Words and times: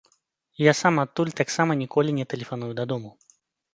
І 0.61 0.65
я 0.67 0.71
сам 0.81 0.95
адтуль 1.03 1.33
таксама 1.41 1.77
ніколі 1.83 2.17
не 2.21 2.25
тэлефаную 2.33 2.71
дадому. 2.81 3.09